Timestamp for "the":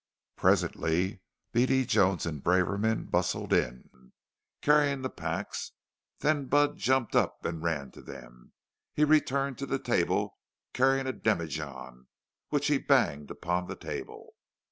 5.03-5.11, 9.67-9.77, 13.67-13.75